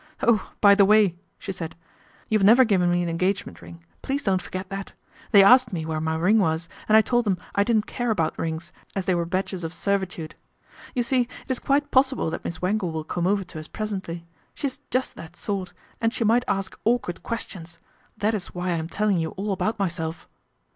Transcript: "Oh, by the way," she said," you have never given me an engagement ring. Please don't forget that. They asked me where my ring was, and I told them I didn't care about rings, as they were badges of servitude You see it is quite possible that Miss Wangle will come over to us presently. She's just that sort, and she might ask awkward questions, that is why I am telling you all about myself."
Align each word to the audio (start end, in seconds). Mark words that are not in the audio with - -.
"Oh, 0.27 0.51
by 0.61 0.73
the 0.73 0.83
way," 0.83 1.15
she 1.37 1.51
said," 1.51 1.75
you 2.27 2.39
have 2.39 2.43
never 2.43 2.65
given 2.65 2.89
me 2.89 3.03
an 3.03 3.07
engagement 3.09 3.61
ring. 3.61 3.83
Please 4.01 4.23
don't 4.23 4.41
forget 4.41 4.67
that. 4.69 4.95
They 5.29 5.43
asked 5.43 5.71
me 5.71 5.85
where 5.85 6.01
my 6.01 6.15
ring 6.15 6.39
was, 6.39 6.67
and 6.89 6.97
I 6.97 7.01
told 7.01 7.23
them 7.23 7.37
I 7.53 7.63
didn't 7.63 7.85
care 7.85 8.09
about 8.09 8.35
rings, 8.39 8.73
as 8.95 9.05
they 9.05 9.13
were 9.13 9.27
badges 9.27 9.63
of 9.63 9.75
servitude 9.75 10.33
You 10.95 11.03
see 11.03 11.27
it 11.45 11.51
is 11.51 11.59
quite 11.59 11.91
possible 11.91 12.31
that 12.31 12.43
Miss 12.43 12.59
Wangle 12.63 12.89
will 12.91 13.03
come 13.03 13.27
over 13.27 13.43
to 13.43 13.59
us 13.59 13.67
presently. 13.67 14.25
She's 14.55 14.79
just 14.89 15.13
that 15.17 15.35
sort, 15.35 15.71
and 16.01 16.11
she 16.11 16.23
might 16.23 16.45
ask 16.47 16.75
awkward 16.83 17.21
questions, 17.21 17.77
that 18.17 18.33
is 18.33 18.55
why 18.55 18.69
I 18.69 18.81
am 18.81 18.89
telling 18.89 19.19
you 19.19 19.29
all 19.37 19.51
about 19.51 19.77
myself." 19.77 20.27